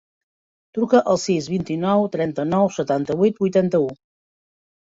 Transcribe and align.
Truca 0.77 1.01
al 1.11 1.19
sis, 1.23 1.49
vint-i-nou, 1.55 2.05
trenta-nou, 2.15 2.73
setanta-vuit, 2.79 3.39
vuitanta-u. 3.45 3.87